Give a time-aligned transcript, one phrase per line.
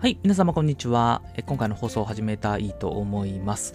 [0.00, 1.20] はい、皆様こんにちは。
[1.44, 3.74] 今回の放送を始めたいと思います。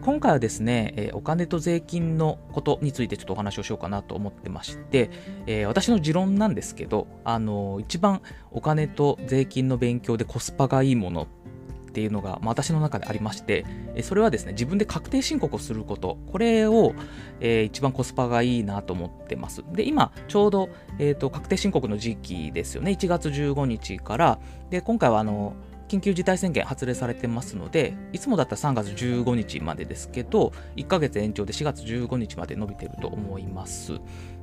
[0.00, 5.10] 今回はですね、お金と税金のことについてちょっとお話をしようかなと思ってまして、
[5.66, 8.20] 私の持論なんですけど、あの、一番
[8.50, 11.28] お金と税金の勉強でコスパがいいもの
[11.90, 13.66] っていうのが、まあ、私の中でありまして、
[14.02, 16.94] それはですね、自分で確定申告をすること、これを、
[17.40, 19.64] えー、一番コスパがいいなと思ってます。
[19.72, 24.38] で、今、ちょうど、えーと、確定申告の時期ですよね、1月15日から、
[24.70, 25.54] で、今回はあの、
[25.90, 33.98] 緊急事態宣言発令されてますので、いつもだったら3月15日までですけど、1ヶ月延長で4月15日まで伸びてると思います。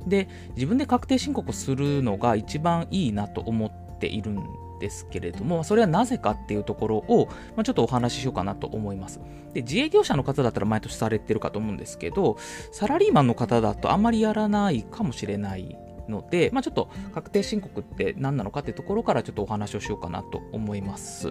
[0.06, 4.44] で、自分で確定申告するのが一番いいなと思っているん
[4.78, 9.18] ですけれども、それはなぜかっていうところを、まあ、ちょっとお話ししようかなと思います。
[9.54, 12.36] で、自営業者の方だったら毎年されてるかと思うんですけど、
[12.72, 21.28] サラリーマンの方だとあんまりやらないかもしれないので、まあ、ちょっと確定申告って何なのかっていうところからちょっとお話をしようかなと思います。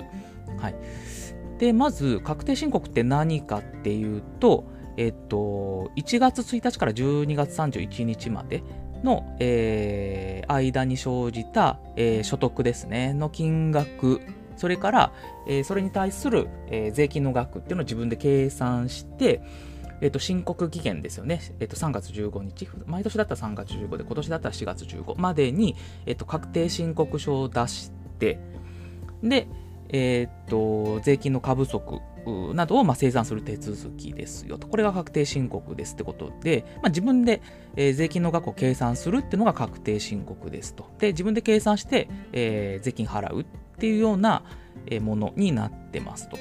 [0.58, 0.76] はい。
[1.60, 4.66] で、まず、確定申告って何かっていうと、
[4.98, 8.64] えっと、1月1日から12月31日まで
[9.04, 14.22] の、えー、間に生じた、えー、所得ですね、の金額、
[14.56, 15.14] それから、
[15.48, 19.42] えー、それに対する、えー、税金の額っていうのを自分で計算して、
[20.02, 21.42] えっ、ー、と、申告期限ですよね。
[21.60, 22.68] えっ、ー、と、3月15日。
[22.86, 28.40] 毎年だったら3月15で、今年だったら4月15までに、えっ、ー、と、確定申告書を出して、
[29.24, 29.48] で、
[29.90, 32.00] えっ、と、税金の過不足
[32.54, 34.68] などをま生産する手続きですよと。
[34.68, 37.42] これが確定申告ですってことで、まあ、自分で、
[37.76, 40.90] えー、税金の額を計算するっていうのが確定申告ですと。
[41.00, 43.46] で、自分で計算して、えー、税金払うっ
[43.78, 44.44] ていうような
[45.02, 46.38] ものになってますと。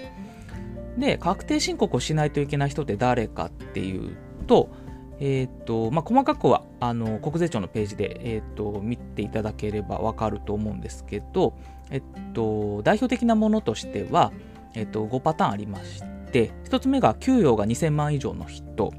[0.99, 4.17] で、確定申告をしないといけない人って誰かっていう
[4.47, 4.71] と、
[5.19, 11.55] え、ー、と、まあ、細かくは、あの、国税庁のページで、え、ー、と、見ていただければわかると思うんですけど、
[11.91, 12.03] えっ
[12.35, 14.33] と、代表的なものとしては、
[14.75, 18.93] えっと、5パターンありまして、1つ目が給与が2000万以上の人、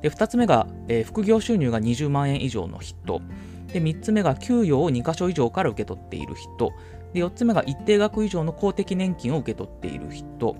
[0.00, 3.20] で2つ目が、えー、副業収入が20万円以上の人、
[3.72, 6.72] で3つ目が給与を2箇所以上から受け取っている人、
[7.12, 10.56] で4つ目が一定額以上の公的年金を受け取っている人、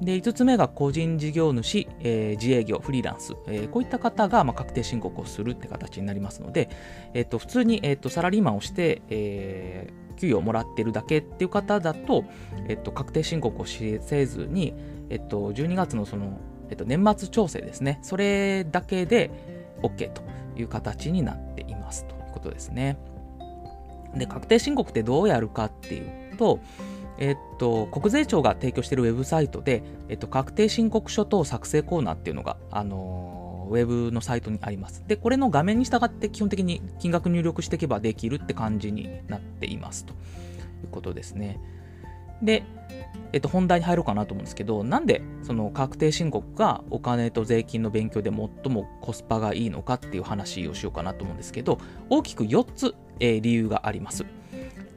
[0.00, 6.70] で5つ目が個人事業主、えー、自営業、フリーランス、えー、こういった方が、まあ、確定申告をするって形になりますので、
[7.14, 12.24] えーと、普通に、えーと、サラリーマンをして、えー、給与をもらってるだけっていう方だと、
[12.68, 14.74] えっと、確定申告をせずに、
[15.10, 16.38] えっと、12月のその、
[16.70, 19.30] えっと、年末調整ですね、それだけで
[19.82, 20.22] OK と
[20.56, 22.98] いう形になっていますということですね。
[24.14, 26.00] で、確定申告ってどうやるかってい
[26.32, 26.60] うと、
[27.18, 35.04] えっと、国税庁が提供しているウェブサイトで、えっと、確定申告書等作成コーナーっていうのが、あのーウェブのサイトにあります。
[35.06, 40.16] で、これの画面に従って基本的に金額入力していけばできるって感じになっていますとい
[40.84, 41.60] うことですね。
[42.42, 42.62] で、
[43.32, 54.24] えっと、本題に入ろうかなと思うんですけど、なんでその確定申告がお金と税金の勉強で最もコスパがいいのかっていう話をしようかなと思うんですけど、大きく4つ、えー、理由があります。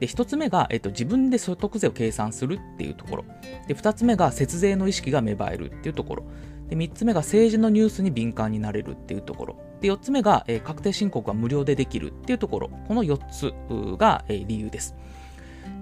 [0.02, 3.24] で、1つ目が、えっと、自分で所得税を計算するっていうところ。
[3.68, 6.24] で、2つ目が節税の意識が芽生えるっていうところ。
[6.68, 9.56] で3つ目が政治のニュースに敏感になれるっていうところ。
[9.80, 12.70] で4つ目が、え、確定申告が無料でできるっていうところ。
[12.88, 13.54] この4つ
[13.96, 14.96] が、え、理由です。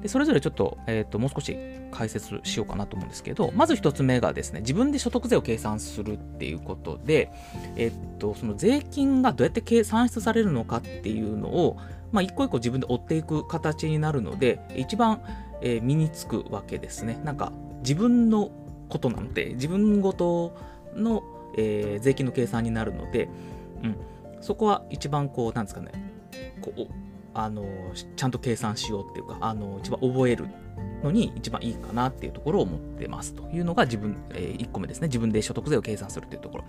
[0.03, 1.57] でそれぞれちょっと,、えーと、もう少し
[1.91, 7.31] 解説しようかなと思うんですけど、まず1つ目がですね、自分で所得税を計算するっていうことで、
[7.77, 11.77] えっ、ー、と、その税金がどうやって計算出されるのかっていうのを、
[12.13, 15.21] まあ、一個一個自分で追っていく形になるので、一番、
[15.61, 17.21] えー、身につくわけですね。
[17.25, 17.53] なんか、
[17.83, 18.51] 自分の
[18.89, 20.57] ことなので、自分ごと
[20.95, 21.23] の、
[21.57, 23.29] えー、税金の計算になるので、
[23.83, 23.97] うん、
[24.41, 25.93] そこは一番こう、なんですかね、
[26.61, 27.65] こう、あの、
[28.17, 30.47] ちゃんと計算しようっていうか、あの、一番覚える
[31.03, 35.09] のに一番いいかなっていうところを思ってますというのが自分、えー、1個目ですね。
[35.09, 36.65] 自分で所得税を計算するっていうところ。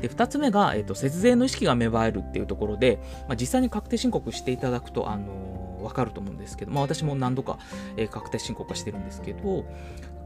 [0.00, 7.58] で、2つ目が、え、ー、と、節税の意識が芽生えるっていうところで、まあ、実際に確定申告していただくと、あの、わかると思うんですけど、まあ、私も何度か、
[7.96, 9.64] え、確定申告はしてるんですけど、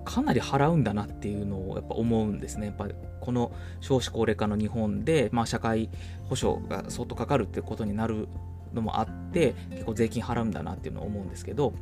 [0.05, 2.67] かなり払うんだなっていうのをやっぱ思うんですね。
[2.67, 2.89] やっぱ
[3.21, 5.91] この少子高齢化の日本で、まあ、社会
[6.29, 8.29] 保障が相当かかるっていうことになる
[8.75, 11.73] のもあって結構税金払うんだなっていうのを思うんですけど、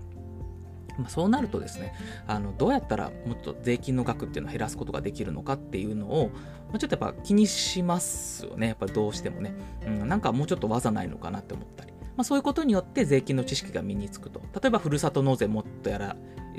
[0.98, 1.94] まあ、そうなるとですね
[2.26, 6.30] あのどうやったらもっと税金の額っていうのを減らすことができるのかっていうのを、
[6.68, 9.54] まあ、ちょっとやっぱ気にしますよねやっぱりどうしてもね、
[9.86, 11.90] うん、なんかもうちょっと技ないのかなって思ったり。
[12.20, 14.42] まあ、そういうことによって税金の知識が身につくと。
[14.60, 16.16] 例えば、ふるさと納税もっとやら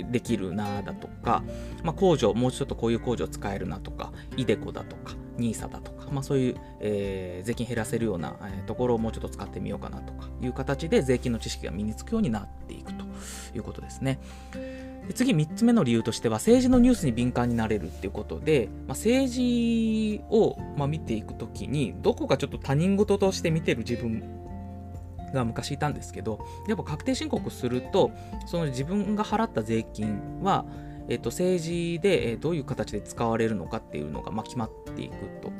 [0.10, 1.44] できるなだとか、
[1.84, 13.06] まあ、控除、もうちょっとこういう控除使えるなとか、イデコだとか、NISA だとか、まあ、そういう、えー、税金減らせるような、え、ところをもうちょっと使ってみようかなとかいう形で税金の知識が身につくようになっていくと
[13.56, 14.20] いうことですね。
[15.08, 24.42] で次3つ目の理由としては政治のニュースに敏感になれるっていうことで、まあ、政治を、まあ、見ていくときにどこかちょっと他人事として見てる自分
[25.34, 28.12] が昔いたんですけどやっぱ確定申告すると
[28.46, 30.66] その自分が払った税金は、
[31.08, 35.52] えっと、政治でどういう形で使われるのかっていうのが、まあ、決まっていくと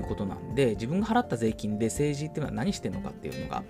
[0.00, 3.62] いうことなんで自分が払った税金で政治っていうのは何してるのかっていうのが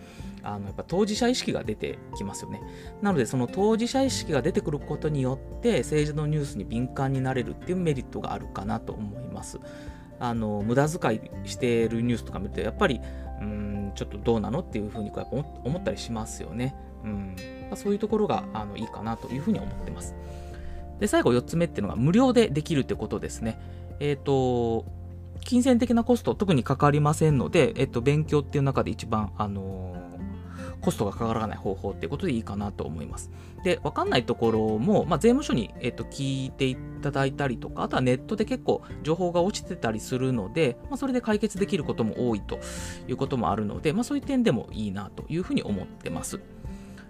[0.43, 2.61] あのやっぱ当事者意識が出てきますよね。
[3.02, 9.58] なのでその当事者意識が出てくることによって政治のニュースに敏感になれるっていうメリットがあるかなと思います。
[10.19, 11.14] あの無駄遣
[11.44, 13.00] いしているニュースとか見るとやっぱり
[13.40, 16.75] うんちょっとどうなのっていうふうにこうやっぱ思ったりしますよね。
[17.05, 17.37] うん。
[17.75, 20.14] そういうところがあのいいかなというふうに思ってます。
[21.00, 23.58] で最後4つ目っていうのが無料でできるってことですね。
[24.00, 24.84] えっ、ー、と
[25.40, 33.30] 金銭的なコスト特にかかりませんので、えっと、勉強っていう中で一番、あのー、コストがかからない方法っていうことでいいかなと思います。
[33.64, 42.58] で、わかんないところも、まあ、税務署に、えっと、聞いていただいたりとか、あとはネットで結構情報が落ちてたりするので、まあ、それで解決できることも多いと
[43.08, 46.40] いうこともあるので、まあ、そういう点でもいいなというふうに思ってます。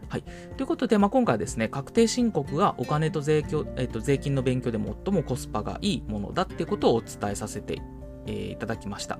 [0.08, 0.22] はい、
[0.56, 3.44] ということで、まあ、今回はですね、確定申告がお金と税,、
[3.76, 7.82] えっと、税金の勉強で最もコスパがいいものだっていうことをお伝えさせて
[8.26, 9.18] えー、いただきました。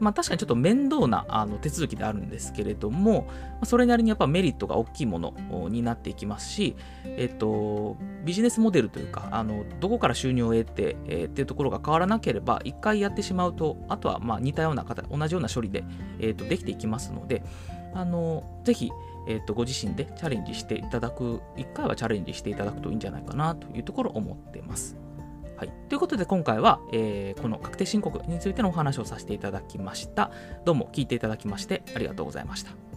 [0.00, 3.28] まあ、確かにちょっと面倒なあの手続きであるんですけれども、
[3.64, 15.84] それなりにやっぱメリットが大きいものになっていきますし、えっと、ビジネスモデルというか、あのどこから収入を得て、えー、っていうところが変わらなければ、一回やってしまうと、あとはまあ似たような方、同じような処理で、
[16.20, 17.42] えー、とできていきますので、
[17.94, 18.92] あのぜひ、
[19.26, 24.96] えー、とご自身でチャレンジしていただく、一回はチャレンジしていただくといいんじゃないかなというところを思ってます。
[25.58, 25.72] はい。
[25.88, 30.30] ということで今回は、えー、この確定申告についてのお話をさせていただきました。
[30.64, 32.87] どうも聞いていただきましてありがとうございました。